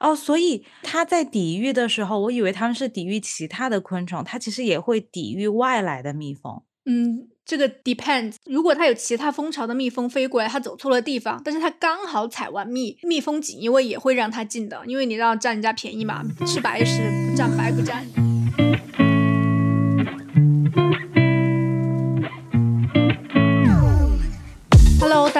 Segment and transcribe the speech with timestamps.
[0.00, 6.62] 哦，所以它在抵御的时候，我以为它们是抵御其他的昆虫，它其实也会抵御外来的蜜蜂。
[6.86, 8.36] 嗯，这个 depends。
[8.46, 18.19] 如果它有其他蜂巢的蜜蜂飞过来，它走错了地方，但是它刚好采完蜜，蜜蜂锦衣卫也会让它进的，因为你要占人家便宜嘛，吃白食不占白不占。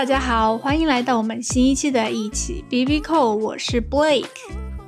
[0.01, 4.25] 大家好，欢迎来到我们新一期的一起 B B Call，我是 Blake，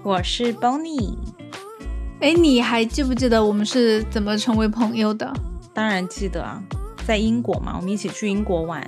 [0.02, 1.18] 我是 Bonnie。
[2.18, 5.30] 哎，你还记不记得我们是怎么成为朋友的？
[5.74, 6.62] 当然记得啊，
[7.06, 8.82] 在英国嘛，我们一起去英国玩，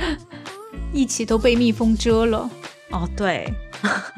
[0.92, 2.50] 一起都被蜜蜂蛰了。
[2.90, 3.50] 哦，对，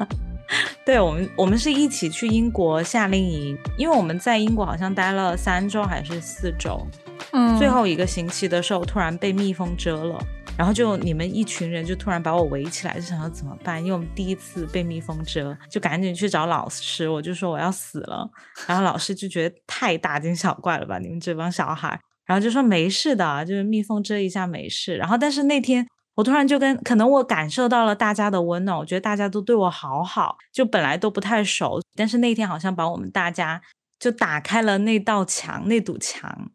[0.85, 6.85] 对我们我们是一起去英国夏令营，因为我们在英国好像待了三周还是四周，
[7.31, 10.19] 嗯，最后一个星期的时候突然被蜜蜂蛰了，
[10.57, 13.79] 然后就你们一群人就突然把我围起来，就想要怎么办？
[13.79, 18.29] 因为我们第一次被蜜蜂蛰，就赶紧去找老师，我就说我要死了，
[18.65, 24.95] 然后老师就觉得太大惊小怪了吧，你们这帮小孩，然后就说没事的，就是蜜蜂蛰一下没事。
[24.95, 33.61] 然后但是那天我突然就跟可能我感受到了大家的温暖，我觉得大家都对我好好，就本来都不太熟，但是那天好像把我们大家
[33.99, 36.49] 就打开了那道墙，那堵墙。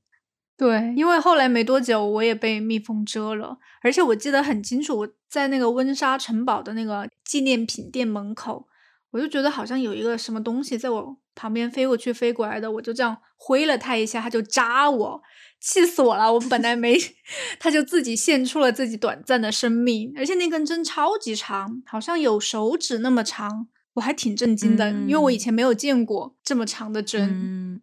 [0.60, 8.66] 对，因为后来没多久，我也被蜜蜂蛰了，而且我记得很清楚，我在那个温莎城堡的那个纪念品店门口，
[9.12, 15.22] 我就觉得好像有一个什么东西在我旁边飞过去、飞过来的，我就这样挥了它一下，它就扎我，
[15.58, 16.30] 气死我了！
[16.30, 16.94] 我本来没，
[17.58, 27.30] 它就自己献出了自己短暂的生命，而且那根针超级长，好像有手指那么长，我还挺震惊的，因为我以前没有见过这么长的针。
[27.32, 27.80] 嗯，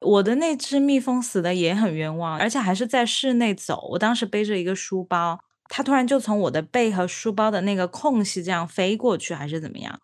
[0.00, 3.88] 我的那只蜜蜂死的也很冤枉，而且还是在室内走。
[3.92, 10.00] 我当时背着一个书包，它突然就从我的背和书包的那个空隙这样飞过去，还是怎么样？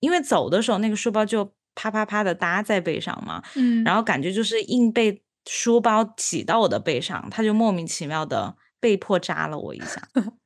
[0.00, 10.08] 因为走的时候那个书包就啪啪啪的搭在背上嘛，嗯，然后感觉就是硬被书包挤到我的背上，它就莫名其妙的被迫扎了我一下。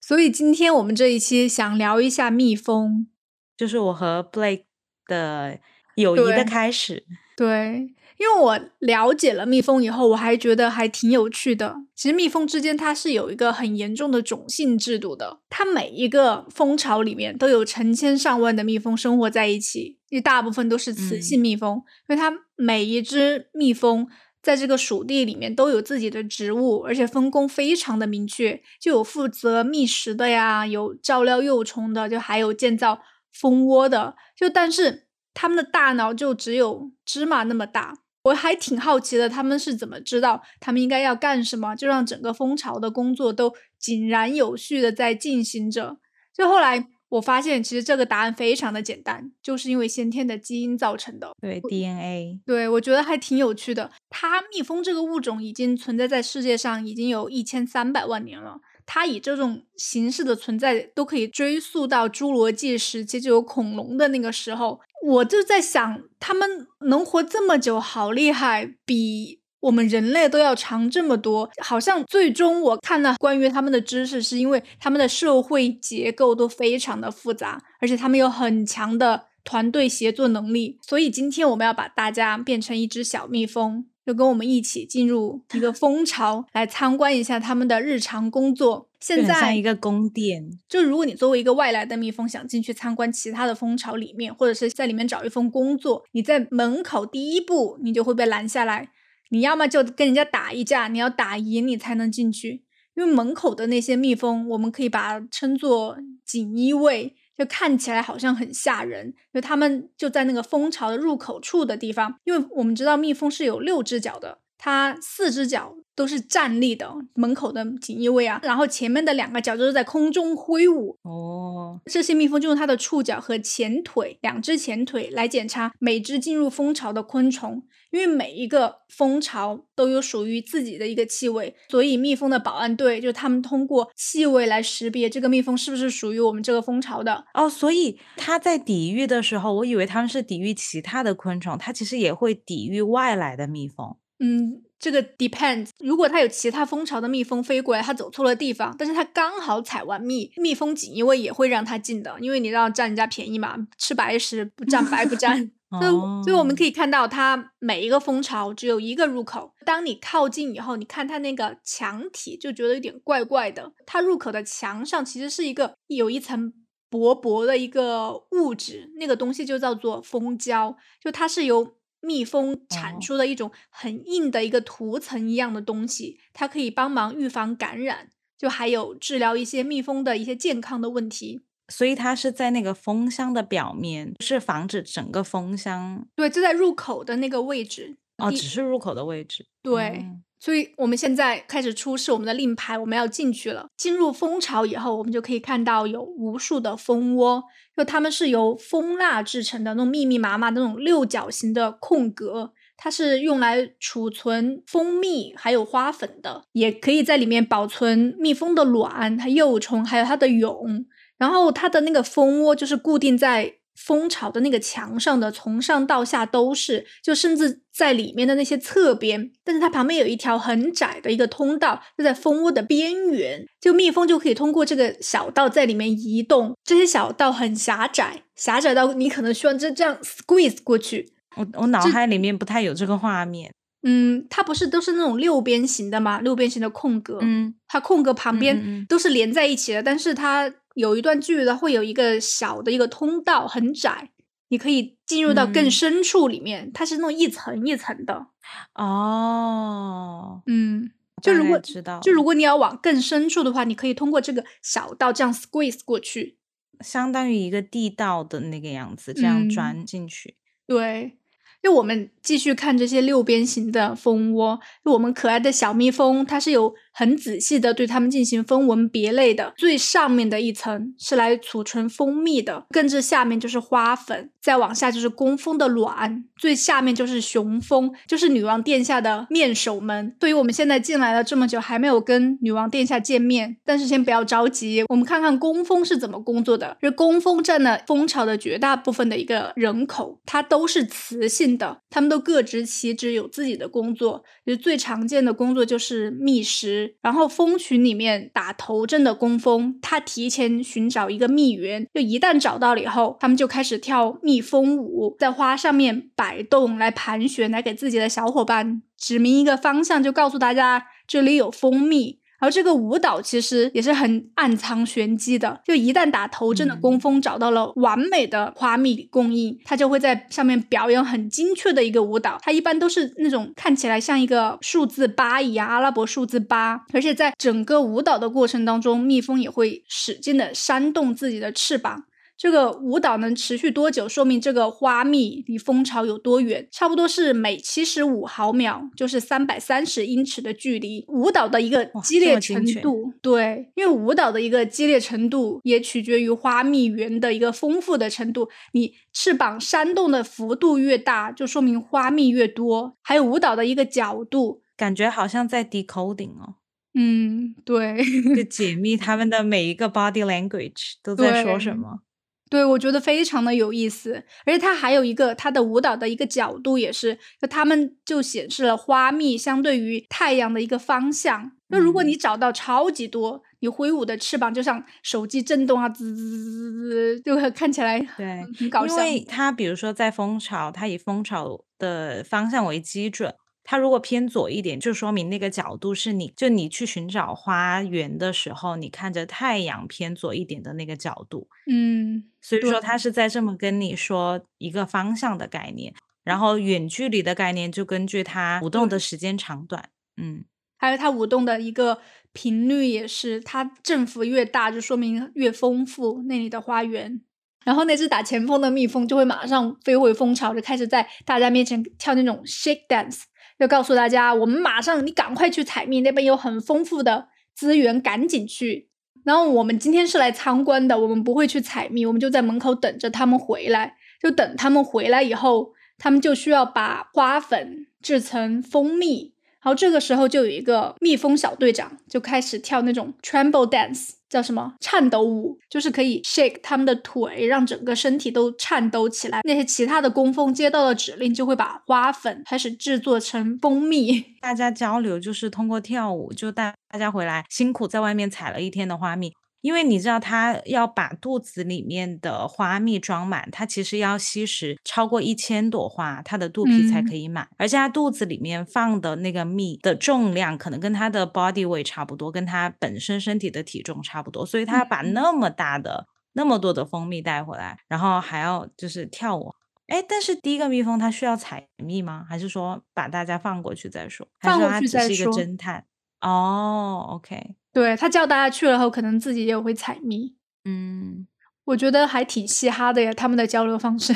[0.00, 3.08] 所以今天我们这一期想聊一下蜜蜂，
[3.56, 4.64] 就是我和 Blake
[5.06, 5.58] 的
[5.96, 7.04] 友谊的开始。
[7.36, 11.76] 对，因为我了解了蜜蜂以后，我还觉得还挺有趣的。
[11.94, 21.76] 其实蜜蜂之间它是有一个很严重的种姓制度的，它每一个蜂巢里面都有成千上万的蜜蜂生活在一起，一大部分都是雌性蜜蜂，
[22.08, 24.08] 因为它每一只蜜蜂。
[24.42, 33.00] 在这个属地里面都有自己的职务，而且分工非常的明确，就有负责觅食的呀，有照料幼虫的，就还有建造
[33.32, 34.14] 蜂窝的。
[34.36, 35.05] 就但是
[35.38, 37.92] 他们的大脑就只有芝麻那么大，
[38.24, 45.98] 我还挺好奇的，他们是怎么知道他们应该要干什么，就让整个蜂巢的工作都井然有序的在进行着。
[46.34, 51.30] 就后来我发现，其实这个答案非常的简单，就是因为先天的基因造成的。
[51.38, 53.90] 对 DNA，对，我觉得还挺有趣的。
[54.08, 58.58] 它蜜蜂这个物种已经存在在世界上已经有一千三百万年了。
[58.86, 64.80] 它以这种形式的存在，都可以追溯到侏罗纪时期，就有恐龙的那个时候。
[65.04, 71.50] 我就在想，它们能活这么久，好厉害，比我们人类都要长这么多。
[71.62, 80.78] 好像最终我看了关于他们的知识，是因为他们的社会结构都非常的复杂，而且他们有很强的团队协作能力。
[80.82, 83.86] 所以今天我们要把大家变成一只小蜜蜂。
[84.06, 88.88] 就跟我们一起进入一个蜂巢，来参观一下他们的日常工作。
[89.00, 90.48] 现就很像在一个宫殿。
[90.68, 98.90] 就如果你作为一个外来的蜜蜂，想进去参观其他的蜂巢里面，或者是在里面找一份工作，你在门口第一步你就会被拦下来。
[99.30, 102.62] 你要么就跟人家打一架，你要打赢你才能进去。
[102.94, 109.14] 因为门口的那些蜜蜂，我们可以把它称作锦衣卫，就看起来好像很吓人。
[109.32, 120.96] 就他们就在那个蜂巢的入口处的地方，因为我们知道蜜蜂是有六只脚的，它四只脚都是站立的，门口的锦衣卫啊，然后前面的两个脚就是在空中挥舞。
[121.02, 127.64] 哦，这些蜜蜂就用它的触角和前腿，两只前腿来检查每只进入蜂巢的昆虫。
[127.92, 137.24] 因为每一个蜂巢都有属于自己的一个气味，所以蜜蜂的保安队就他们通过气味来识别这个蜜蜂是不是属于我们这个蜂巢的。
[137.32, 143.96] 哦，所以它在抵御的时候，我以为他们是抵御其他的昆虫，它其实也会抵御外来的蜜蜂。
[144.18, 145.70] 嗯，这个 depends。
[145.78, 155.50] 如果它有其他蜂巢的蜜蜂飞过来，它走错了地方，但是它刚好采完蜜，蜜蜂锦衣卫也会让它进的，因为你要占人家便宜嘛，吃白食不占白不占。
[155.68, 155.90] 所以，
[156.22, 159.52] 所以我们可以看到，它每一个蜂巢只有一个入口。
[159.64, 163.72] 当你靠近以后，你看它那个墙体，就觉得有点怪怪的。
[163.84, 166.52] 它入口的墙上其实是一个有一层
[166.88, 171.75] 薄薄的一个物质，那个东西就叫做蜂胶，就它是由
[172.06, 181.40] 蜜蜂产出的一种很硬的一个涂层一样的东西，它可以帮忙预防感染，就还有治疗一些蜜蜂的一些健康的问题。
[181.68, 186.06] 所以它是在那个蜂箱的表面，是防止整个蜂箱。
[186.14, 187.96] 对，就在入口的那个位置。
[188.18, 189.46] 哦，只是入口的位置。
[189.62, 190.06] 对，
[190.38, 193.66] 所以我们现在开始出示我们的令牌，我们要进去了。
[193.76, 197.42] 进入蜂巢以后，我们就可以看到有无数的蜂窝，
[197.76, 210.86] 就它们是由蜂蜡制成的，那种密密麻麻的那种六角形的空格，它是用来储存蜂蜜还有花粉的，也可以在里面保存蜜蜂的卵、它幼虫还有它的蛹。
[211.18, 226.56] 然后它的那个蜂窝就是固定在蜂巢的那个墙上的，从上到下都是，就甚至在里面的那些侧边，但是它旁边有一条很窄的一个通道，就在蜂窝的边缘，就蜜蜂就可以通过这个小道在里面移动。
[226.64, 231.12] 这些小道很狭窄，狭窄到你可能需要这这样 squeeze 过去。
[231.36, 233.52] 我我脑海里面不太有这个画面。
[233.82, 236.20] 嗯，它不是都是那种六边形的吗？
[236.20, 240.52] 六边形的空格，嗯，它空格旁边都是连在一起的，但是它。
[240.76, 244.10] 有一段距离的会有一个小的一个通道，很窄，
[244.48, 246.70] 你可以进入到更深处里面。
[246.70, 248.26] 它是那种一层一层的。
[248.74, 250.90] 哦，嗯，
[251.22, 256.36] 就如果知道，就如果你要往更深处的话，你可以通过这个小道这样 squeeze 过去，
[256.80, 260.36] 相当于一个地道的那个样子，这样钻进去。
[260.66, 261.16] 对。
[261.62, 269.52] 就我们继续看这些六边形的蜂窝，就我们可爱的小蜜蜂，它是有很仔细的对它们进行分文别类的。
[269.56, 280.14] 最上面的一层是来储存蜂蜜的，更至下面就是花粉，再往下就是工蜂的卵，最下面就是雄蜂，就是女王殿下的面首们。
[280.20, 286.76] 对于我们现在进来了这么久还没有跟女王殿下见面，但是先不要着急，我们看看工蜂是怎么工作的。
[286.80, 291.46] 这工蜂占了蜂巢的绝大部分的一个人口，它都是雌性。
[291.56, 294.24] 的，他们都各执其职，有自己的工作。
[294.44, 296.85] 就最常见的工作就是觅食。
[297.02, 312.20] 然后蜂群里面打头阵的工蜂，它提前寻找一个蜜源，就一旦找到了以后，他们就开始跳蜜蜂舞，在花上面摆动，来盘旋，来给自己的小伙伴指明一个方向，就告诉大家这里有蜂蜜。
[312.38, 322.38] 而这个舞蹈其实也是很暗藏玄机的，就一旦打头阵的工蜂找到了完美的花蜜供应，它就会在上面表演很精确的一个舞蹈。
[322.42, 326.84] 它一般都是那种看起来像一个数字八一样，阿拉伯数字八。
[326.92, 332.04] 而且在整个舞蹈的过程当中，蜜蜂也会使劲的扇动自己的翅膀。
[332.36, 336.68] 这个舞蹈能持续多久，说明这个花蜜离蜂巢有多远？
[336.70, 341.04] 差不多是每七十五毫秒，就是三百三十英尺的距离。
[341.08, 348.48] 舞蹈的一个激烈程度，对，因为舞蹈的一个激烈程度也取决于花蜜源的一个丰富的程度。
[348.72, 352.96] 你翅膀扇动的幅度越大，就说明花蜜越多。
[353.00, 356.56] 还有舞蹈的一个角度，感觉好像在 decoding 哦。
[356.94, 357.96] 嗯，对，
[358.34, 362.00] 就解密他们的每一个 body language 都在说什么。
[362.48, 371.52] 对，我觉得非常的有意思，而且它还有一个它的舞蹈的一个角度也是，就他们就显示了花蜜相对于太阳的一个方向。
[371.68, 378.94] 那如果你找到超级多，你挥舞的翅膀就像手机震动啊，滋滋滋滋，就看起来对很搞笑。
[378.94, 383.34] 因为它比如说在蜂巢，它以蜂巢的方向为基准。
[383.68, 391.48] 它如果偏左一点，就说明那个角度是你就你去寻找花园的时候，你看着太阳偏左一点的那个角度。
[391.68, 395.92] 嗯，所以说它是在这么跟你说一个方向的概念，
[396.22, 399.90] 然后远距离的概念就根据它舞动的时间长短。
[400.16, 400.44] 嗯，
[400.76, 401.98] 还有它舞动的一个
[402.32, 407.20] 频率也是，它振幅越大，就说明越丰富那里的花园。
[407.64, 413.22] 然后那只打前锋的蜜蜂就会马上飞回蜂巢，就开始在大家面前跳那种 shake dance。
[413.58, 418.88] 要告诉大家，我们马上，你赶快去采蜜，那边有很丰富的资源，赶紧去。
[419.24, 423.96] 然后我们今天是来参观的，我们不会去采蜜，我们就在门口等着他们回来。
[424.20, 429.34] 就等他们回来以后，他们就需要把花粉制成蜂蜜。
[429.62, 439.40] 然后这个时候就有一个蜜蜂小队长就开始跳那种 tremble dance，叫什么颤抖舞，就是可以 shake 他们的腿，让整个身体都颤抖起来。
[439.44, 444.24] 那些其他的工蜂接到了指令，就会把花粉开始制作成蜂蜜。
[444.40, 449.32] 大家交流就是通过跳舞，就大大家回来辛苦在外面采了一天的花蜜。
[449.66, 457.48] 因为你知道，它要把肚子里面的花蜜装满，它其实要吸食超过一千朵花，它的肚皮才可以满。
[457.58, 464.46] 而且它肚子里面放的那个蜜的重量，可能跟它的 body weight 差不多，跟它本身身体的体重差不多。
[464.46, 469.52] 所以它把那么大的那么多的蜂蜜带回来，然后还要就是跳舞。
[469.88, 472.24] 哎，但是第一个蜜蜂它需要采蜜吗？
[472.28, 474.28] 还是说把大家放过去再说？
[474.38, 475.32] 放过去再说。
[475.32, 475.84] 侦探
[476.20, 480.34] 哦，OK，对他叫大家去了后，可能自己也会采蜜。
[480.64, 481.26] 嗯，
[481.66, 484.14] 我觉得还挺嘻哈的呀，他们的交流方式。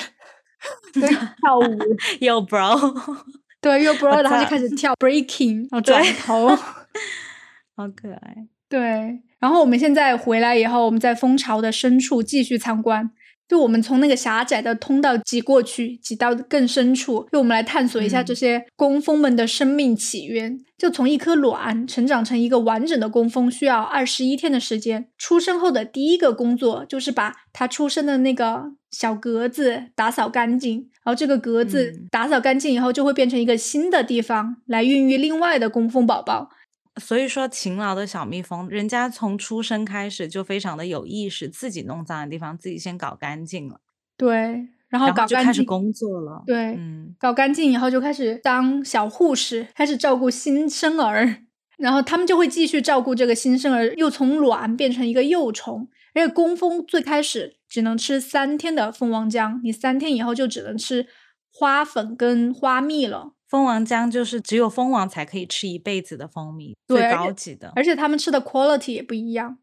[0.95, 1.79] 对跳舞
[2.21, 3.23] 又 bro，
[3.61, 6.49] 对，又 bro，然后就开始跳 breaking，然后转头，
[7.77, 8.49] 好可爱。
[8.67, 13.11] 对，然后我们现在回来以后，我们在蜂巢的深处继续参观。
[13.51, 20.61] 就我们从那个狭窄的通道挤过去，挤到更深处，就我们来探索一下这些工蜂们的生命起源。
[20.79, 25.09] 就从一颗卵成长成一个完整的工蜂，需要二十一天的时间。
[25.19, 36.51] 出生后的第一个工作就是把它出生的那个小格子打扫干净，然后这个格子打扫干净以后，就会变成一个新的地方来孕育另外的工蜂宝宝。
[37.01, 43.81] 所以说，勤劳的小蜜蜂，人家从出生开始就非常的有意识，自己弄脏的地方自己先搞干净了。
[44.17, 46.45] 对，然后搞干净，开始工作了。
[46.47, 51.43] 对，嗯，搞干净以后就开始当小护士，开始照顾新生儿。
[51.79, 55.89] 然后他们就会继续照顾这个新生儿，又从卵变成一个幼虫。
[56.15, 61.07] 而且工蜂最开始只能吃三天的蜂王浆，你三天以后就只能吃
[61.51, 63.33] 花粉跟花蜜了。
[63.51, 69.59] 蜂王浆就是只有蜂王才可以吃一辈子的蜂蜜，最高级的，而且他们吃的 quality 也不一样。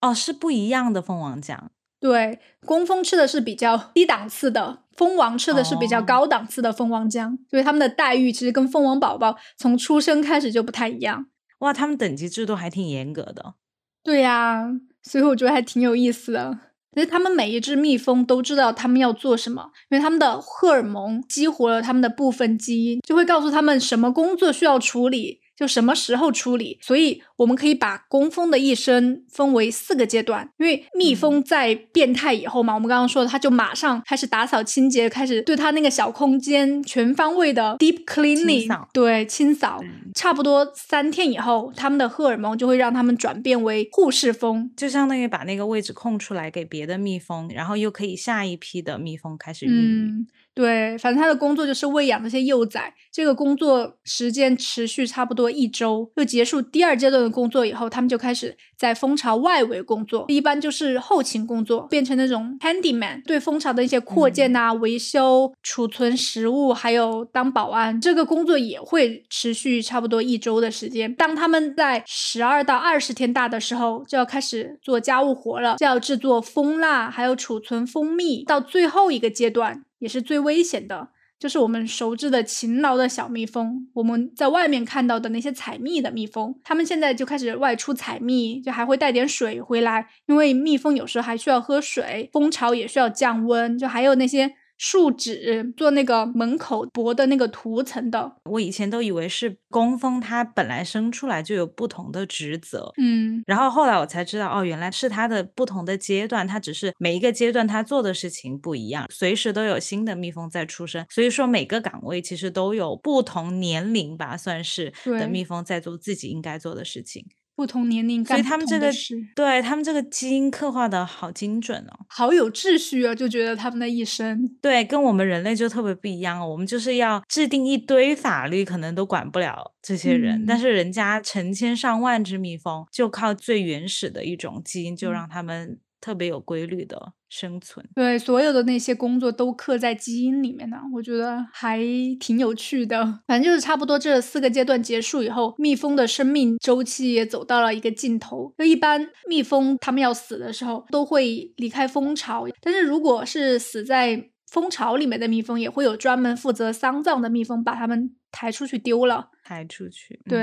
[0.00, 1.56] 哦，是不一样的蜂王浆。
[2.00, 11.26] 对，工蜂吃的是比较低档次的，蜂王吃的是比较高档次的蜂王浆，所以他们的待遇其实跟蜂王宝宝从出生开始就不太一样。
[11.60, 13.54] 哇，他们等级制度还挺严格的。
[14.02, 14.64] 对呀，
[15.02, 16.58] 所以我觉得还挺有意思的。
[16.94, 25.40] 其实他们每一只蜜蜂都知道他们要做什么，因为他们的荷尔蒙激活了他们的部分基因，就会告诉他们什么工作需要处理。
[25.58, 30.48] 就什么时候处理，所以我们可以把工蜂的一生分为四个阶段。
[30.58, 39.82] 因为蜜蜂在变态以后嘛，我们刚刚说的，它就马上开始打扫清洁，开始对它那个小空间全方位的 deep cleaning，对清扫。
[40.14, 50.26] 差不多三天以后，它们的荷尔蒙就会让它们转变为护士蜂，就相当于把那个位置空出来给别的蜜蜂，然后又可以下一批的蜜蜂开始孕育。
[50.54, 52.92] 对，反正他的工作就是喂养那些幼崽。
[53.18, 68.00] 这个工作时间持续差不多一周，就结束第二阶段的工作以后，他们就开始在蜂巢外围工作，一般就是后勤工作，变成那种 handyman，对蜂巢的一些扩建啊、维修、储存食物，还有当保安。
[68.00, 71.12] 这个工作也会持续差不多一周的时间。
[71.12, 78.44] 当他们在十二到二十天大的时候，就要开始做家务活了，就要制作蜂蜡，还有储存蜂蜜。
[78.44, 79.82] 到最后一个阶段。
[79.98, 83.88] 也是最危险的，就是我们熟知的勤劳的小蜜蜂。
[83.94, 94.54] 我们在外面看到的那些采蜜的蜜蜂，它们现在就开始外出采蜜，就还会带点水回来，因为蜜蜂有时候还需要喝水，蜂巢也需要降温，就还有那些。
[94.78, 117.26] 树脂做那个门口薄的那个涂层的，我以前都以为是工蜂，它本来生出来就有不同的职责，嗯，然后后来我才知道，哦，原来是它的不同的阶段，它只是每一个阶段它做的事情不一样，随时都有新的蜜蜂在出生，所以说每个岗位其实都有不同年龄吧，算是的蜜蜂在做自己应该做的事情。
[117.58, 118.88] 不同年龄，所以他们这个
[119.34, 126.48] 对他们这个基因刻画的好精准哦，好有秩序啊，就觉得他们的一生对跟我们人类就特别不一样哦。
[126.48, 135.80] 我们就是要制定一堆法律，可能都管不了这些人，但是人家成千上万只蜜蜂，就靠最原始的一种基因，就让他们。
[136.00, 141.80] 特别有规律的生存，对所有的那些工作都刻在基因里面呢，我觉得还
[142.20, 143.04] 挺有趣的。
[143.26, 148.52] 反正就是差不多这四个阶段结束以后，蜜蜂的生命周期也走到了一个尽头。
[148.56, 158.14] 就一般蜜蜂它们要死的时候都会离开蜂巢，但是如果是死在蜂巢里面的蜜蜂，也会有专门负责丧葬的蜜蜂把它们。
[158.30, 160.20] 抬出去丢了，抬出去。
[160.28, 160.38] 对，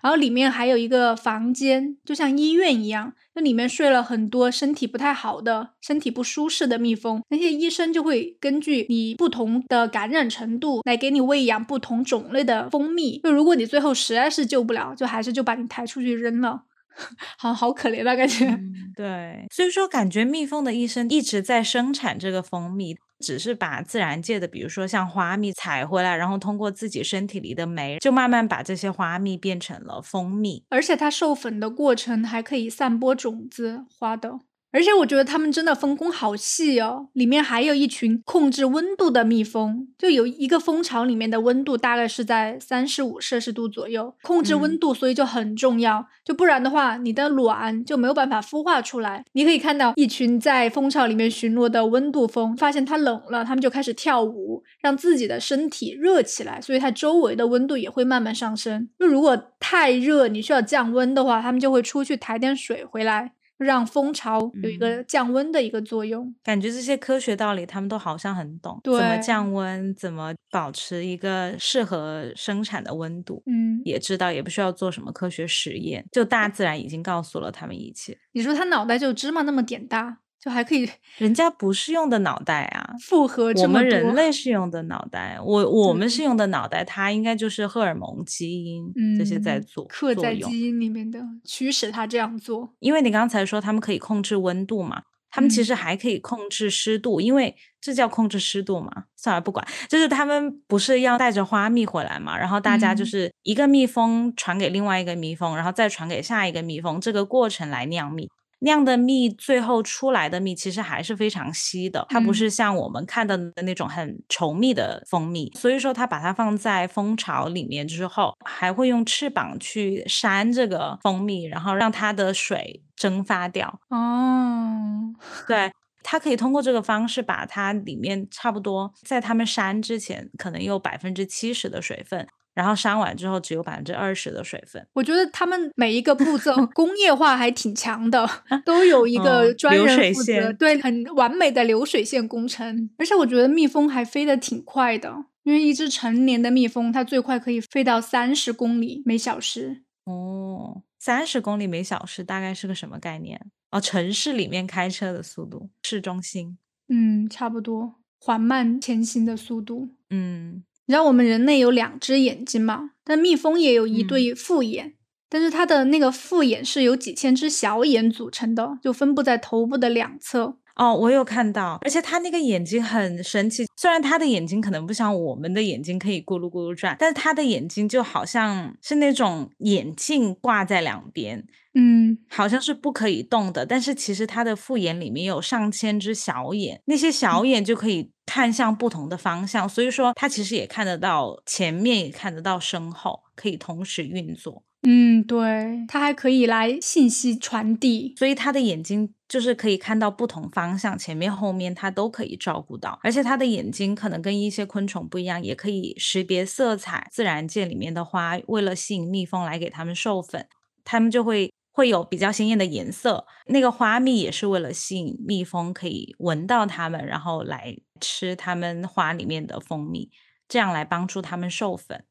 [0.00, 7.22] 然后里面还有一个房间，就像医院一样，那里面睡了很多身体不太好的、身体不舒适的蜜蜂。
[7.28, 13.18] 那些医生就会根据你不同的感染程度来给你喂养不同种类的蜂蜜。
[13.20, 16.64] 就如果你最后实在是救不了，就还是就把你抬出去扔了。
[17.38, 18.58] 好好可怜的感觉。
[18.96, 22.96] 对，所以说感觉蜜蜂的一生一直在生产这个蜂蜜。
[23.24, 30.64] 只是把自然界的，比如说像花蜜采回来，然后通过自己身体里的酶，就慢慢把这些花蜜变成了蜂蜜。
[30.70, 34.40] 而且它授粉的过程还可以散播种子花的。
[34.72, 49.24] 而且我觉得他们真的分工好细哦，里面还有一群控制温度的蜜蜂，就有一个蜂巢里面的温度大概是在三十五摄氏度左右，控制温度所以就很重要，就不然的话你的卵就没有办法孵化出来。
[49.32, 58.88] 你可以看到一群在蜂巢里面巡逻的温度蜂，发现它冷了，它们就开始跳舞，让自己的身体热起来，所以它周围的温度也会慢慢上升。
[58.98, 63.32] 就如果太热，你需要降温的话，它们就会出去抬点水回来。
[63.58, 78.18] 让蜂巢有一个降温的一个作用，感觉这些科学道理他们都好像很懂，怎么降温，怎么保持一个适合生产的温度，嗯，也知道，也不需要做什么科学实验，就大自然已经告诉了他们一切。
[78.32, 80.18] 你说他脑袋就芝麻那么点大？
[80.42, 92.74] 就还可以，人家不是用的脑袋啊，复合我们人类是用的脑袋，我 我们是用的脑袋，它应该就是荷尔蒙、基因这些在做刻在基因里面的，驱使它这样做。
[92.80, 99.04] 因为你刚才说他们可以控制温度嘛，他们其实还可以控制湿度，因为这叫控制湿度嘛。
[99.16, 108.28] 算了，不管，就是他们不是要带着花蜜回来嘛，然后大家就是一个蜜蜂传给另外一个蜜蜂，然后再传给下一个蜜蜂，这个过程来酿蜜。
[108.62, 115.52] 酿的蜜最后出来的蜜其实还是非常稀的，它不是像我们看到的那种很稠密的蜂蜜。
[115.56, 123.80] 所以说，它把它放在蜂巢里面之后，还会用翅膀去扇这个蜂蜜，然后让它的水蒸发掉。
[123.88, 125.12] 哦，
[125.48, 132.26] 对，它可以通过这个方式把它里面差不多在它们扇之前可能有百分之七十的水分。
[132.54, 134.86] 然后删完之后只有百分之二十的水分。
[134.92, 138.28] 我觉得他们每一个步骤 工业化还挺强的，
[138.64, 142.90] 都有一个专人负责，对，很完美的流水线工程。
[142.98, 149.82] 而且我觉得蜜蜂还飞得挺快的，因为一只成年的蜜蜂它最快可以飞到三十公里每小时。
[150.04, 153.40] 哦，三十公里每小时大概是个什么概念？
[153.70, 156.58] 哦，城市里面开车的速度，市中心。
[156.88, 159.88] 嗯，差不多，缓慢前行的速度。
[160.10, 160.64] 嗯。
[160.92, 162.90] 你知道我们人类有两只眼睛吗？
[163.02, 164.92] 但蜜蜂也有一对复眼，
[165.30, 170.58] 但是它的那个复眼是由几千只小眼组成的，就分布在头部的两侧。
[170.76, 173.64] 哦，我有看到，而且它那个眼睛很神奇。
[173.74, 183.64] 虽然它的眼睛可能不像我们的眼睛可以咕噜咕噜转，但是它的眼睛就好像是那种眼镜挂在两边，嗯，好像是不可以动的。
[183.64, 194.64] 但是其实它的复眼里面有上千只小眼，那些小眼就可以看向不同的方向，所以说它其实也看得到前面，也看得到身后，可以同时运作。
[194.84, 202.98] 嗯，对，它还可以来信息传递，所以它的眼睛就是可以看到不同方向，前面后面它都可以照顾到。
[203.04, 207.06] 而且它的眼睛可能跟一些昆虫不一样，也可以识别色彩。
[207.12, 210.48] 自然界里面的花，为了吸引蜜蜂来给它们授粉，
[210.82, 213.26] 它们就会会有比较鲜艳的颜色。
[213.46, 220.10] 那个花蜜也是为了吸引蜜蜂可以闻到它们，然后来吃它们花里面的蜂蜜，
[220.46, 222.04] 这样来帮助它们授粉。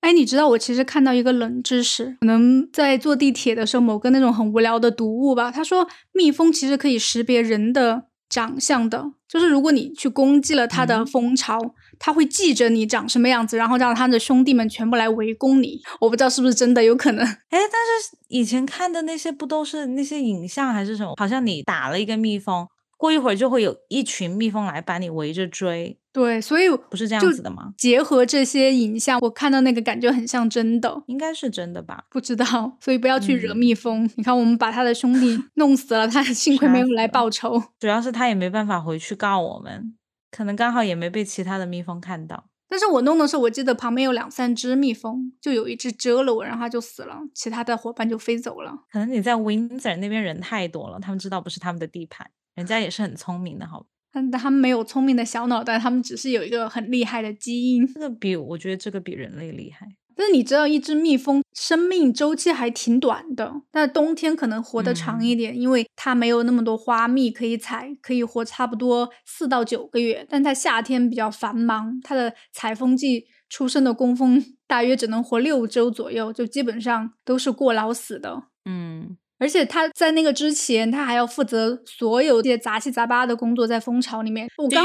[0.00, 5.50] 哎，你知道我其实看到一个冷知识，可能在坐地铁的时候，某个那种很无聊的读物吧。
[5.50, 15.80] 他说，蜜蜂其实可以识别人的长相的，就是如果你去攻击了它的蜂巢，它会记着你长什么样子，然后让他的兄弟们全部来围攻你。
[16.00, 17.24] 我不知道是不是真的，有可能。
[17.24, 21.14] 哎，但是以前看的那些不都是那些影像还是什么？
[21.16, 22.66] 好像你打了一个蜜蜂。
[22.96, 27.72] 过一会儿就会有一群蜜蜂来把你围着追，对，所以不是这样子的吗？
[27.78, 32.06] 结合这些影像，我看到那个感觉很像真的，应该是真的吧？
[32.10, 34.10] 不知道，所以不要去惹蜜蜂。
[34.16, 37.62] 你看，我们把他的兄弟弄死了，他 幸亏没有来报仇。
[37.78, 39.94] 主要是他也没办法回去告我们，
[40.30, 42.48] 可能刚好也没被其他的蜜蜂看到。
[42.70, 48.84] 但是我弄的时候，我记得旁边有两三只蜜蜂，就有一只蛰了我，然后它就死了，其他的伙伴就飞走了。
[48.92, 52.30] 可能你在 Windsor 那边人太多了，他们知道不是他们的地盘。
[52.54, 57.86] 人家也是很聪明的，好，但他们没有聪明的小脑袋，他们只是有一个很厉害的基因。
[57.86, 59.86] 这个比我觉得这个比人类厉害。
[60.18, 70.26] 但是你知道，一只蜜蜂生命周期还挺短的，但冬天可能活得长一点，因为它没有那么多花蜜可以采，可以活差不多四到九个月。
[70.28, 78.42] 但它夏天比较繁忙，它的采蜂季出生的工蜂 大约只能活六周左右，就基本上都是过劳死的。
[78.64, 79.16] 嗯。
[79.40, 84.84] 而且他在那个之前，他还要负责所有这些杂七杂八的工作，在蜂巢里面，我刚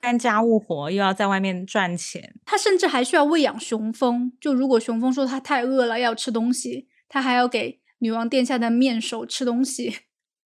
[0.00, 2.34] 干家务活，又要在外面赚钱。
[2.44, 9.94] 他甚至还需要喂养雄蜂，就如果雄蜂说他太饿了要吃东西，他还要给女王殿下的面首吃东西。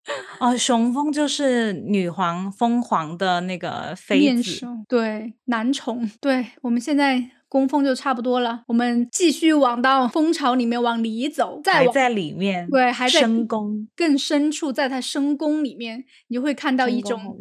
[0.40, 6.10] 哦，雄蜂就是女皇蜂皇的那个妃子，对男宠。
[6.20, 7.32] 对我们现在。
[7.54, 8.64] 工蜂就差不多了。
[8.68, 17.38] 我们继续往到蜂巢里面往里走，再往还在里面，对还在深宫，更深处，在它深宫里面，你就会看到一种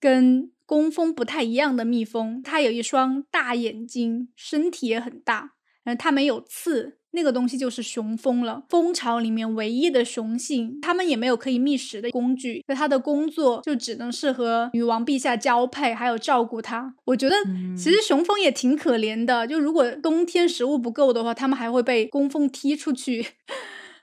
[0.00, 5.50] 跟工蜂不太一样的蜜蜂，它有一双大眼睛，身体也很大，
[5.84, 6.96] 嗯，它没有刺。
[7.10, 16.94] 那个东西就是雄蜂了，蜂巢里面唯一的雄性，它们也没有可以觅食的工具，所以它的工作就只能是和女王陛下交配，还有照顾它。
[17.04, 17.36] 我觉得
[17.76, 23.26] 其实雄蜂也挺可怜的，就如果冬天食物不够的话，它们还会被工蜂踢出去。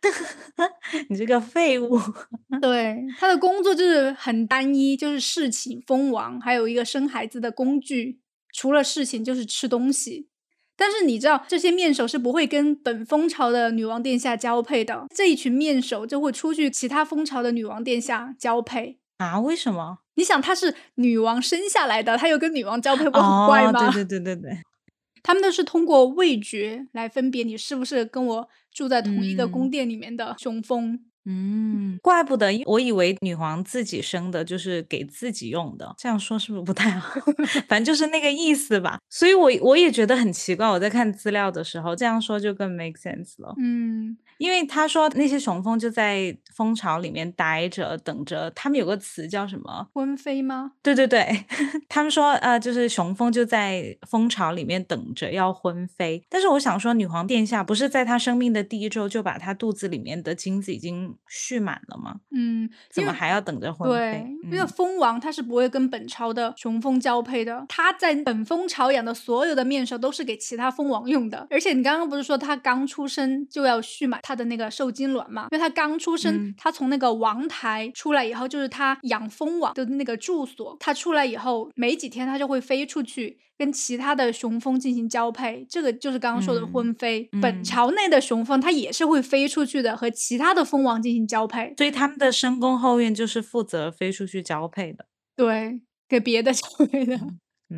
[1.09, 1.99] 你这个废物，
[2.61, 8.19] 对，他的工作就是很单一，就是侍寝、蜂王，还有一个生孩子的工具。
[8.51, 10.27] 除了侍寝，就是吃东西。
[10.75, 15.05] 但是你知道，这些面首是不会跟本蜂巢的女王殿下交配的。
[15.13, 18.99] 这一群面首就会出去其他蜂巢的女王殿下交配。
[19.17, 19.39] 啊？
[19.41, 19.99] 为什么？
[20.15, 23.87] 你想，她是女王生下来的，她又跟女王交配，不很怪吗？
[23.87, 24.57] 哦、对对对对对，
[25.23, 30.93] 他们都是通过味觉来分别你是不是跟我住在同一个嗯宫殿里面的雄蜂。
[30.93, 31.05] 嗯，
[32.01, 35.93] 怪不得，我以为女皇自己生的，就是给自己用的。
[35.97, 37.19] 这样说是不是不太好？
[37.67, 38.99] 反正就是那个意思吧。
[39.09, 40.67] 所以我我也觉得很奇怪。
[40.67, 43.53] 我在看资料的时候，这样说就更 make sense 了。
[43.57, 48.49] 嗯，因为他说那些雄蜂就在蜂巢里面待着，等着。
[48.51, 49.87] 他们有个词叫什么？
[49.93, 50.71] 婚飞吗？
[50.81, 51.45] 对对对，
[51.89, 56.23] 他们说呃，就是雄蜂就在蜂巢里面等着要婚飞。
[56.29, 62.15] 但是我想说，女皇殿下不是在她生命的第一周就把她肚子里面的精子已经蓄满了吗？
[62.31, 71.47] 嗯，怎么还要等着婚对飞？，因为嗯蜂王它是不会跟本朝的雄蜂交配的，它在本蜂巢养的所有的面首都是给其他蜂王用的。
[71.49, 75.47] 而且你刚刚不是说它刚出生就要蓄满它的那个受精卵嘛？
[75.51, 83.39] 因为它刚出生，嗯它从那个王台出来以后，就是它养蜂王的那个住所，它出来以后没几天，它就会飞出去。
[83.59, 87.29] 跟其他的雄蜂进行交配，这个就是刚刚说的嗯婚飞。
[87.41, 91.73] 本嗯巢内的雄蜂它也是会飞出去的，和其他的蜂王进行交配。
[91.77, 95.05] 所以他们的深宫后院就是负责飞出去交配的。
[95.35, 97.19] 对，给别的 交配的。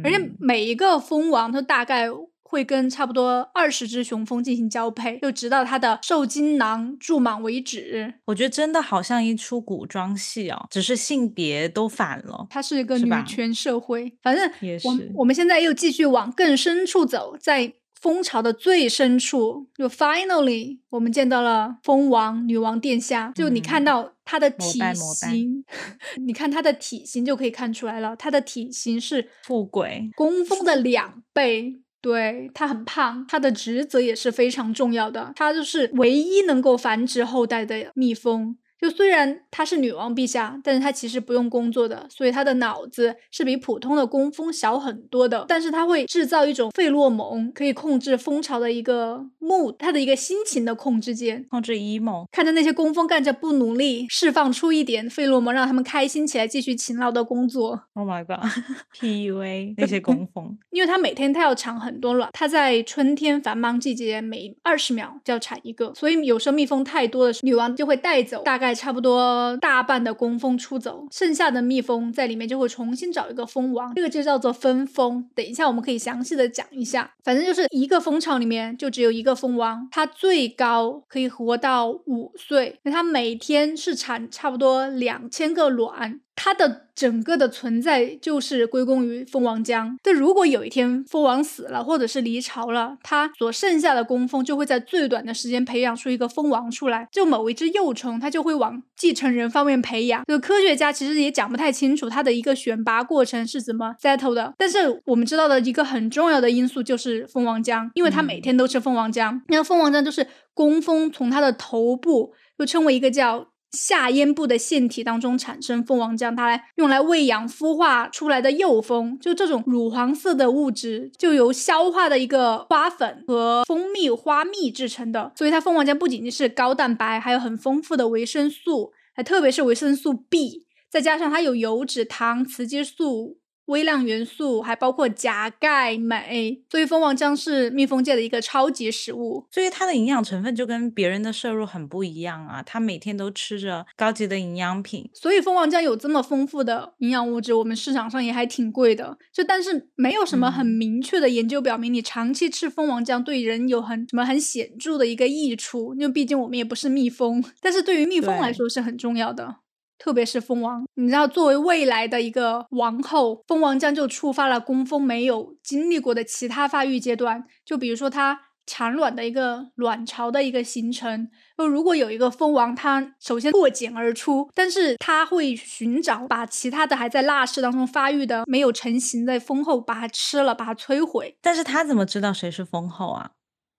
[0.03, 2.07] 而且嗯每一个蜂王，它大概
[2.43, 8.13] 会跟差不多二十只雄蜂进行交配，就直到它的受精囊注满为止。
[8.25, 12.47] 我觉得真的好像一出古装戏哦，只是性别都反了。
[12.49, 23.31] 它是一个女权社会，反正也是我们现在又继续往更深处走，在蜂巢的最深处，就 finally 我们见到了蜂王女王殿下。
[23.35, 25.63] 就你看嗯到她的体型，
[26.25, 31.81] 你看她的体型就可以看出来了，她的体型是富贵，工蜂的两倍。
[32.01, 38.57] 对，它很胖，它的职责也是非常重要的，它就是唯一能够繁殖后代的蜜蜂。
[38.82, 45.46] 就虽然她是女王陛下，但是她其实不用工作的，所以她的脑子是比普通的工蜂小很多的。
[45.48, 51.46] 但是她会制造一种费洛蒙，可以控制蜂巢的一个 mood，它的一个心情的控制键。
[51.50, 52.26] 控制 emo。
[52.32, 57.84] 看着那些工蜂干着不努力，释放出一点费洛蒙，让他们开心起来，继续勤劳的工作。
[57.94, 60.58] Oh my god，PUA 那些工蜂。
[60.72, 75.27] 因为它每天它要产很多卵，它在春天繁忙季节每二十秒就要产一个，所以有时候蜜蜂太多的时候，女王就会带走大概差不多大半的工蜂出走，剩下的蜜蜂在里面就会重新找一个蜂王，这个就叫做分蜂。
[75.36, 86.19] 等一下我们可以详细的讲一下，反正就是一个蜂巢里面就只有一个蜂王，它最高可以活到五岁，那它每天是产差不多两千个卵。
[86.36, 89.96] 它的整个的存在就是归功于蜂王浆。
[90.02, 97.08] 但如果有一天蜂王死了，或者是离巢了，它所剩下的工蜂就会在最短的时间培养出一个蜂王出来。
[97.12, 100.24] 就某一只幼虫，它就会往继承人方面培养。
[100.28, 104.54] 就科学家其实也讲不太清楚它的一个选拔过程是怎么 settle 的。
[104.58, 109.41] 但是我们知道的一个很重要的因素就是蜂王浆，因为它每嗯天都吃蜂王浆。
[109.50, 113.50] 那个蜂王浆就是工蜂从它的头部，又称为一个叫。
[113.71, 119.17] 下咽部的腺体当中产生蜂王浆，它来用来喂养孵化出来的幼蜂。
[119.19, 125.31] 就这种乳黄色的物质，就由消化的一个花粉和蜂蜜花蜜制成的。
[125.36, 133.38] 所以它蜂王浆不仅仅是高蛋白，还有很丰富的维生素，还特别是维生素 B，再加上它有油脂、糖、雌激素。
[133.65, 139.47] 微量元素还包括钾、钙、镁，所以蜂王浆是蜜蜂界的一个超级食物。
[139.52, 145.10] 所以它的营养成分就跟别人的摄入很不一样啊，它每天都吃着高级的营养品。
[145.13, 149.17] 所以蜂王浆有这么丰富的营养物质，我们市场上也还挺贵的。
[149.34, 155.93] 就但是没有什么很嗯明确的研究表明，你长期吃蜂王浆对人有很什么很显著的一个益处。
[155.95, 159.58] 因为毕竟我们也不是蜜蜂，但是对于蜜蜂来说是很重要的。
[160.01, 160.83] 特别是蜂王。
[160.95, 168.39] 你知道，作为未来的一个王后，蜂王将就触发了工蜂没有经历过的其他发育阶段，就比如说它。
[168.67, 181.35] 产卵的一个卵巢的一个形成，就如果有一个蜂王，它首先破茧而出，但是它会寻找把其他的还在蜡室当中发育的没有成型的蜂后把它吃了，把它摧毁。
[181.41, 183.31] 但是它怎么知道谁是蜂后啊？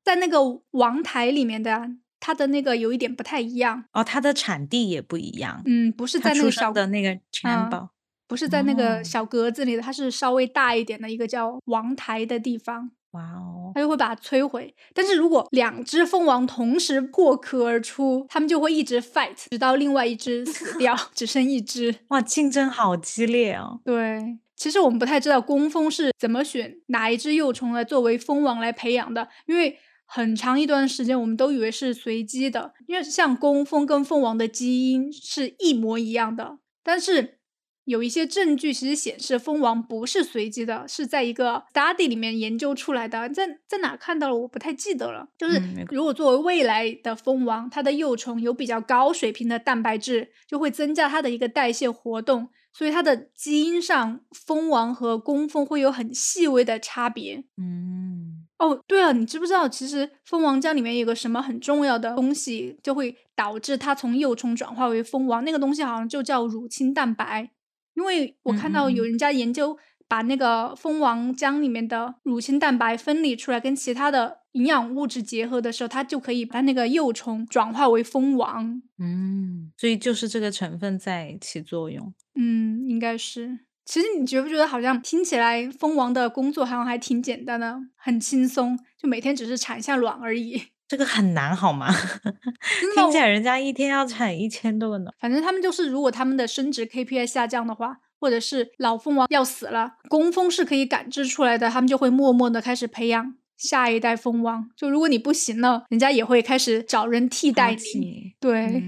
[0.04, 0.40] 在那个
[0.72, 1.88] 王台里面的，
[2.24, 5.60] 它的那个有一点不太一样哦，它的产地也不一样。
[5.66, 7.88] 嗯，不是在那个小的那个 chamber，
[8.28, 12.92] 不是在那个小格子里的，它是稍微大一点的一个叫王台的地方。
[13.10, 14.72] 哇哦，它就会把它摧毁。
[14.94, 21.92] 但是如果两只蜂王同时破壳而出，它们就会一直 fight，直到另外一只死掉， 只剩一只。
[22.08, 23.80] 哇，竞争好激烈哦。
[23.84, 29.76] 对，其实我们不太知道工蜂是怎么选哪一只幼虫来作为蜂王来培养的，因为
[30.14, 37.38] 很长一段时间我们都以为是随机的，因为像工蜂跟蜂王的基因是一模一样的，但是。
[37.84, 43.28] 有一些证据其实显示蜂王不是随机的，是在一个 study 里面研究出来的。
[43.30, 44.36] 在在哪看到了？
[44.36, 45.26] 我不太记得了。
[45.36, 57.42] 就是如果作为未来的蜂王，它的幼虫有比较高水平的蛋白质，就会增加它的一个代谢活动，所以它的基因上蜂王和工蜂会有很细微的差别。
[57.58, 58.21] 嗯，
[58.62, 65.44] 哦，对了，你知不知道其实蜂王浆里面有个什么很重要的东西，就会导致它从幼虫转化为蜂王？
[65.44, 67.50] 那个东西好像就叫乳清蛋白。
[67.94, 78.80] 因为我看到有人家研究把那个蜂王浆里面的乳清蛋白分离出来，跟其他的营养物质结合的时候，它就可以把那个幼虫转化为蜂王。
[78.98, 82.14] 嗯，所以就是这个成分在起作用。
[82.36, 83.58] 嗯，应该是。
[83.84, 90.62] 其实你觉不觉得好像听起来蜂王的工作好像还挺简单的，很轻松，就每天只是产下卵而已。
[90.86, 91.88] 这个很难好吗？
[92.94, 95.10] 听起来人家一天要产一千多个呢。
[95.18, 104.68] 反正他们就是，如果他们的生殖 KPI 下降的话，或者是老蜂王要死了，工蜂是可以感知出来的，他们就会默默的开始培养下一代蜂王。
[104.76, 108.34] 就如果你不行了，人家也会开始找人替代你。
[108.38, 108.84] 对，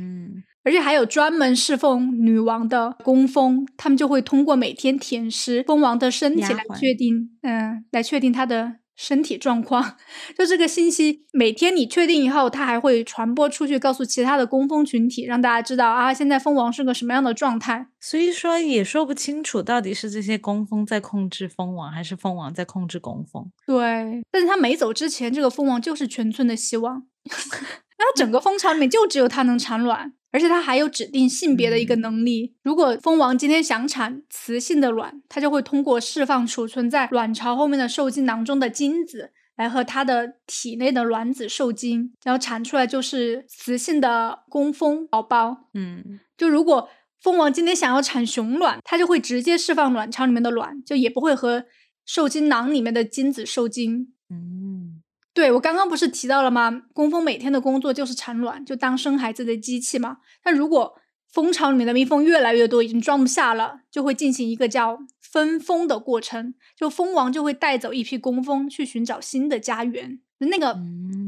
[0.65, 8.77] 而且还有专门侍奉女王的工蜂，他们就会通过每天舔食蜂王的身体来确定，嗯，来确定它的。
[8.97, 9.97] 身体状况，
[10.39, 17.89] 就这个信息，每天你确定以后，它还会传播出去，告诉其他的工蜂群体，让大家知道啊，现在蜂王是个什么样的状态。
[17.99, 23.51] 所以说也说不清楚，到底是这些工蜂在控制蜂王，还是蜂王在控制工蜂。
[23.67, 27.03] 对，但是他没走之前，这个蜂王就是全村的希望。
[27.27, 30.13] 然后整个蜂巢里面就只有它能产卵。
[30.35, 32.57] 而且它还有指定性别的一个能力。
[32.63, 45.69] 如果蜂王今天想产雌性的卵，它就会通过释放储存在卵巢后面的受精囊中的精子，来和它的体内的卵子受精，然后产出来就是雌性的工蜂宝宝。
[45.73, 46.89] 嗯，就如果
[47.21, 51.67] 蜂王今天想要产雄卵，它就会直接释放卵巢里面的卵，就也不会和
[52.05, 54.13] 受精囊里面的精子受精。
[54.29, 54.84] 嗯。
[55.35, 56.83] 对我刚刚不是提到了吗？
[56.93, 60.19] 工蜂每天的工作就是产卵，就当生孩子的机器嘛。
[60.43, 70.21] 但如果蜂巢里面的蜜蜂越来越多，已经装不下了，就会进行一个叫分蜂的过程，就蜂王就会带走一批工蜂去寻找新的家园。
[70.39, 70.79] 那个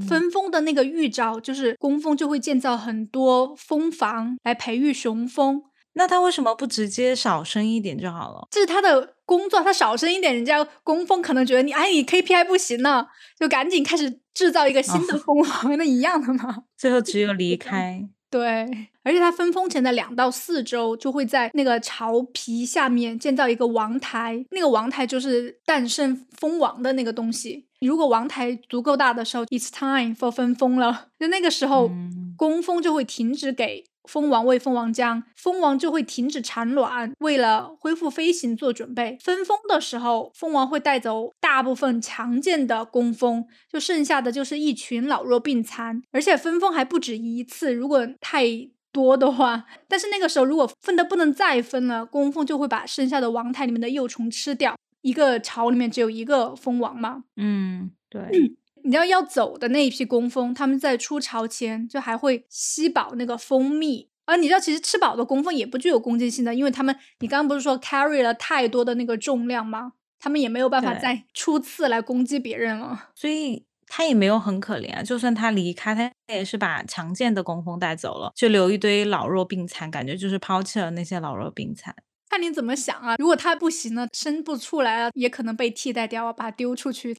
[0.06, 5.62] 分蜂的那个预兆，就是工蜂就会建造很多蜂房来培育雄蜂。
[5.96, 8.46] 那他为什么不直接少生一点就好了？
[8.50, 13.09] 这是他的工作，他少生一点，人家工蜂可能觉得你，哎，你 KPI 不行了，
[13.40, 16.64] 就赶紧开始制造一个新的蜂王，那一样的嘛。
[16.76, 18.06] 最后只有 离开。
[18.28, 18.68] 对，
[19.04, 27.66] 而且它分蜂前的两到四周，就会在那个巢皮下面建造一个王台，那个王台就是诞生蜂王的那个东西。
[27.80, 31.90] 如果王台足够大的时候，It's time for 分蜂了，就那个时候，
[32.37, 33.85] 工蜂就会停止给。
[34.06, 39.18] 蜂王喂蜂王浆，蜂王就会停止产卵，为了恢复飞行做准备。
[39.20, 46.02] 分蜂的时候，蜂王会带走大部分强健的工蜂，就剩下的就是一群老弱病残。
[46.12, 48.44] 而且分蜂还不止一次，如果太
[48.92, 54.74] 多的话，但是那个时候如果分的不能再分了，工蜂就会把剩下的王台里面的幼虫吃掉。
[55.02, 57.24] 一个巢里面只有一个蜂王嘛？
[57.36, 58.22] 嗯，对。
[58.87, 64.09] 你知道要走的那一批工蜂，他们在出巢前就还会吸饱那个蜂蜜。
[64.27, 69.94] 而你知道，其实吃饱的工蜂也不具有攻击性的，因为他们，你刚刚不是说 carry 了太多的那个重量吗？
[70.20, 73.11] 他们也没有办法再初次来攻击别人了。
[73.16, 81.92] 所以他也没有很可怜啊，就算他离开，他也是把强健的工蜂带走了，就留一堆老弱病残，感觉就是抛弃了那些老弱病残。
[82.29, 83.16] 看你怎么想啊？
[83.18, 87.16] 如果他不行了，生不出来了，也可能被替代掉啊，把它丢出去。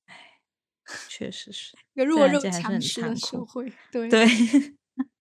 [1.07, 4.25] 确实是一个弱肉强食的社会， 对对。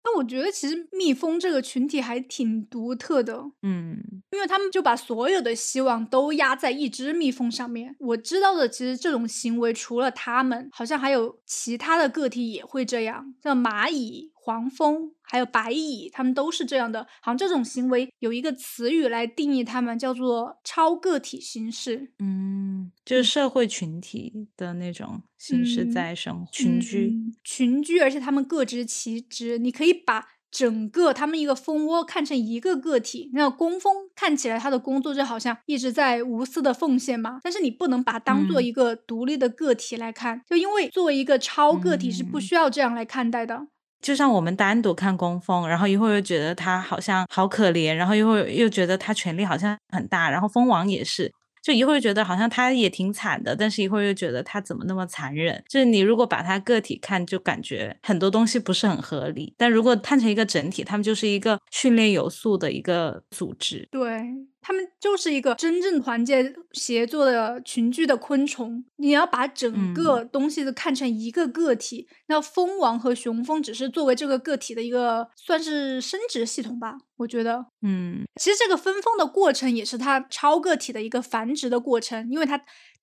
[0.06, 3.98] 那我觉得其实蜜蜂这个群体还挺独特的，嗯
[4.32, 7.96] 因为他们就把所有的希望都压在一只蜜蜂上面。
[8.00, 17.02] 我知道的，其实这种行为除了他们，好像还有其他的个体也会这样，像蚂蚁、黄蜂还有白蚁，它们都是这样的。
[17.20, 22.12] 好像这种行为有一个词语来定义它们，叫做超个体形式。
[22.20, 27.08] 嗯，就是社会群体的那种形式嗯在生活，群居。
[27.08, 29.58] 嗯群居，而且他们各执其职。
[29.58, 33.32] 你可以把整个他们一个蜂窝看成一个个体。
[33.34, 43.66] 那工蜂看起来他的工作就好像一直在无私的奉献嘛，但是你不能把它当做嗯一个独立的个体来看，就因为作为一个超个体是不嗯需要这样来看待的。
[44.04, 51.32] 就像我们单独看工蜂，然后一会儿又觉得它好像好可怜，然后一会儿又觉得它权力好像很大，然后蜂王也是，
[51.64, 55.64] 就一会儿觉得好像它也挺惨的，但是一会儿又觉得它怎么那么残忍。
[55.70, 63.88] 就是你如果把它个体看，就感觉很多东西不是很合理，但如果看成一个整体，他们就是一个训练有素的一个组织。
[63.90, 64.22] 对，
[64.64, 68.84] 他们就是一个真正团结协作的群居的昆虫。
[68.96, 77.66] 你要把整嗯个东西都看成一个个体，那蜂王和雄蜂只是作为这个个体的一个算是生殖系统吧，我觉得。
[77.82, 82.60] 嗯其实这个分蜂的过程也是它超个体的一个繁殖的过程，因为它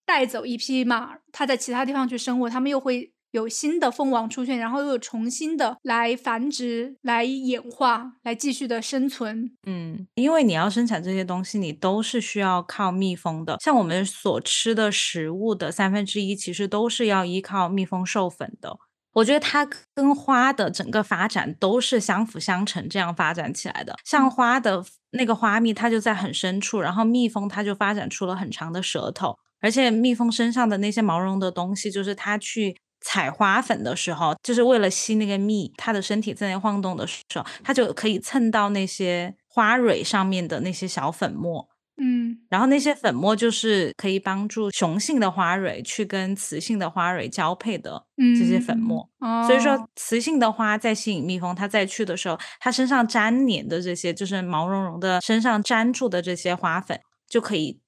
[0.07, 9.53] 带走一批嘛，它在其他地方去生活，它们又会有新的蜂王出现，然后又重新的来繁殖、来演化、来继续的生存。
[9.67, 13.57] 嗯，因为你要生产这些东西，你都是需要靠蜜蜂的。
[13.61, 18.77] 像我们所吃的食物的三分之一，其实都是要依靠蜜蜂授粉的。
[19.13, 23.97] 我觉得它跟花的整个发展都是相辅相成这样发展起来的。
[24.05, 41.69] 像花的那个花蜜，它就在很深处，然后蜜蜂它就发展出了很长的舌头，而且蜜蜂身上的那些毛绒的东西，就是它去采花粉的时候，就是为了吸那个蜜，它的身体在那晃动的时候，它就可以蹭到那些花蕊上面的那些小粉末。
[42.03, 49.07] 嗯然后那些粉末就是可以帮助雄性的花蕊去跟雌性的花蕊交配的嗯，这些粉末。
[49.19, 57.79] 哦、所以说，雌性的花在吸引蜜蜂，它再去的时候，它身上粘黏的这些，就是毛茸茸的身上粘住的这些花粉，就可以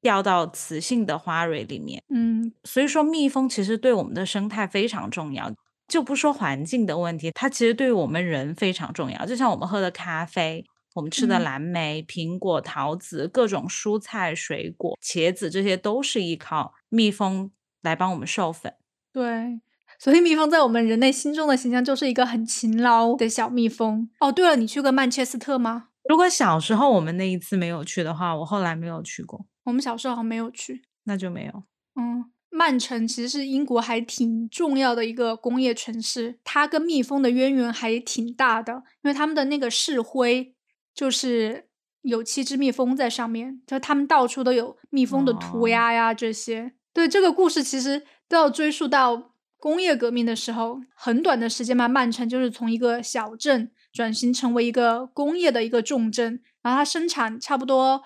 [0.00, 2.02] 掉到雌性的花蕊里面。
[2.08, 5.52] 嗯所以说，蜜蜂其实对我们的生态非常重要。
[5.88, 9.26] 就不说环境的问题，它其实对我们人非常重要。
[9.26, 17.50] 就像我们喝的咖啡，我们吃的嗯蓝莓、苹果、桃子、各种蔬菜、水果、茄子，这些都是依靠蜜蜂
[17.82, 18.74] 来帮我们授粉。
[19.12, 19.60] 对。
[19.98, 24.08] 所以蜜蜂在我们人类心中的形象就是一个很勤劳的小蜜蜂。
[24.20, 25.88] 哦，对了，你去过曼彻斯特吗？
[26.08, 30.82] 如果小时候我们那一次没有去的话，我后来没有去过，我们小时候好像没有去。
[31.04, 31.64] 那就没有。
[31.94, 40.54] 嗯，曼城其实是英国还挺重要的一个工业城市，它跟蜜蜂的渊源还挺大的，因为他们的那个市徽
[40.94, 41.68] 就是
[42.02, 46.72] 有七只蜜蜂在上面，就他们到处都有蜜蜂的涂哦鸦呀这些。
[46.92, 58.02] 对这个故事其实都要追溯到工业革命的时候，很短的时间嘛，曼城就是从一个小镇转型成为一个工业的一个重镇，然后它生产差不多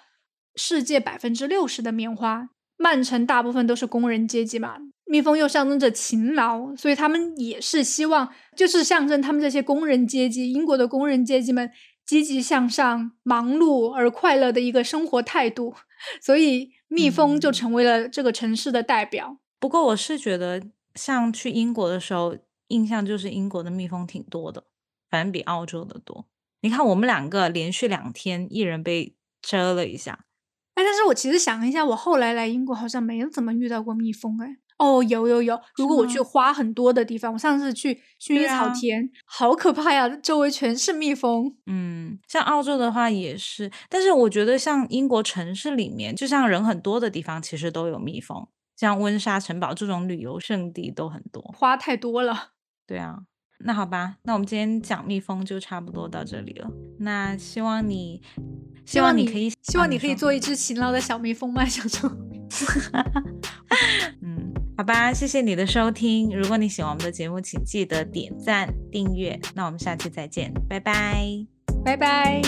[0.55, 2.51] 世界百分之六十的棉花。
[2.77, 11.71] 曼城大部分都是工人阶级嘛，蜜蜂又象征着勤劳，所以他们也是希望，就是象征他们这些工人阶级，英国的工人阶级们
[12.05, 15.75] 积极向上、忙碌而快乐的一个生活态度。
[16.21, 19.39] 所以蜜蜂就嗯成为了这个城市的代表。
[19.61, 20.61] 不过我是觉得，
[20.97, 22.37] 像去英国的时候，
[22.69, 24.65] 印象就是英国的蜜蜂挺多的，
[25.09, 26.27] 反正比澳洲的多。
[26.61, 30.27] 你看，我们两个连续两天，一人被蛰了一下。
[30.75, 34.37] 哎，但是我其实想一下，我后来来英国好像没有怎么遇到过蜜蜂。
[34.41, 41.57] 哎，哦，有有有，如果我去花很多的地方，我上次去薰衣草田，好可怕呀，周围全是蜜蜂。
[41.67, 51.41] 嗯，像澳洲的话也是，但是我觉得像英国城市里面，就像人很多的地方，其实都有蜜蜂，像温莎城堡这种旅游胜地都很多。
[51.57, 52.49] 花太多了。
[52.87, 53.19] 对啊，
[53.67, 56.71] 那好吧，那我们今天讲蜜蜂就差不多到这里了。
[56.99, 58.21] 那希望你，
[58.85, 61.65] 希望你可以，希望你可以做一只勤劳的小蜜蜂吗？
[61.65, 62.07] 小猪。
[64.21, 66.37] 嗯，好吧，谢谢你的收听。
[66.37, 69.41] 如果你喜欢我们的节目，请记得点赞、订阅。
[69.55, 71.47] 那我们下期再见，拜拜。
[71.83, 72.43] 拜拜。